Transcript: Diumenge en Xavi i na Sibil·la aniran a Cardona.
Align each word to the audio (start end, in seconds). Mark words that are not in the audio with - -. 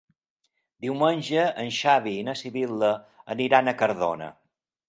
Diumenge 0.85 1.43
en 1.65 1.69
Xavi 1.81 2.13
i 2.21 2.25
na 2.31 2.37
Sibil·la 2.41 2.91
aniran 3.35 3.73
a 3.75 3.77
Cardona. 3.83 4.33